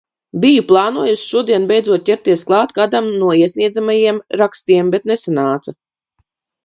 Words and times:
Biju 0.43 0.61
plānojusi 0.69 1.27
šodien 1.33 1.67
beidzot 1.71 2.07
ķerties 2.09 2.45
klāt 2.51 2.73
kādam 2.79 3.11
no 3.19 3.29
iesniedzamajiem 3.43 4.23
rakstiem, 4.43 4.91
bet 4.97 5.07
nesanāca. 5.13 5.77